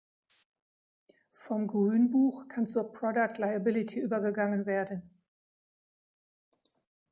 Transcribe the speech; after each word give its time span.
Vom 1.31 1.67
Grünbuch 1.67 2.47
kann 2.47 2.65
zur 2.65 2.91
product 2.91 3.33
liability 3.39 3.99
übergegangen 3.99 4.65
werden. 4.65 5.07